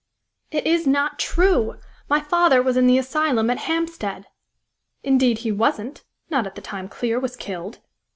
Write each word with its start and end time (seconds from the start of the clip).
"It 0.49 0.65
is 0.65 0.87
not 0.87 1.19
true! 1.19 1.75
My 2.09 2.19
father 2.19 2.59
was 2.63 2.75
in 2.75 2.87
the 2.87 2.97
asylum 2.97 3.51
at 3.51 3.59
Hampstead!" 3.69 4.25
"Indeed 5.03 5.37
he 5.45 5.51
wasn't 5.51 6.05
not 6.27 6.47
at 6.47 6.55
the 6.55 6.59
time 6.61 6.89
Clear 6.89 7.19
was 7.19 7.35
killed!" 7.35 7.77